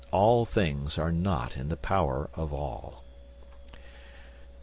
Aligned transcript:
All 0.09 0.45
things 0.45 0.97
are 0.97 1.11
not 1.11 1.55
in 1.57 1.69
the 1.69 1.77
power 1.77 2.31
of 2.33 2.51
all. 2.51 3.03